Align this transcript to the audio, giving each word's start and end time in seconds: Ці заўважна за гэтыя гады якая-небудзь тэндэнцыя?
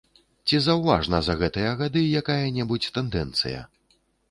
Ці 0.45 0.61
заўважна 0.67 1.19
за 1.27 1.35
гэтыя 1.41 1.75
гады 1.83 2.03
якая-небудзь 2.23 2.91
тэндэнцыя? 2.99 3.61